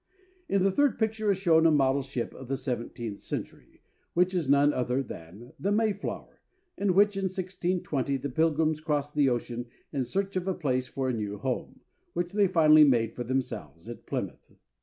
In 0.49 0.63
the 0.63 0.71
third 0.71 0.97
picture 0.97 1.29
is 1.29 1.37
shown 1.37 1.67
a 1.67 1.71
model 1.71 2.01
ship 2.01 2.33
of 2.33 2.47
the 2.47 2.57
seventeenth 2.57 3.19
century, 3.19 3.83
which 4.15 4.33
is 4.33 4.49
none 4.49 4.73
other 4.73 5.03
than 5.03 5.53
the 5.59 5.71
Mayflower, 5.71 6.41
in 6.75 6.95
which, 6.95 7.15
in 7.15 7.25
1620, 7.25 8.17
the 8.17 8.27
Pilgrims 8.31 8.81
crossed 8.81 9.13
the 9.13 9.29
ocean 9.29 9.67
in 9.93 10.03
search 10.03 10.35
of 10.35 10.47
a 10.47 10.55
place 10.55 10.87
for 10.87 11.09
a 11.09 11.13
new 11.13 11.37
home, 11.37 11.81
which 12.13 12.33
they 12.33 12.47
finally 12.47 12.83
made 12.83 13.13
for 13.13 13.23
themselves 13.23 13.87
at 13.87 14.07
Plymouth. 14.07 14.53